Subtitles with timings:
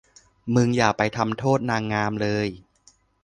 [0.53, 1.01] มึงอย่าไป
[1.37, 2.47] โทษนางงามเลย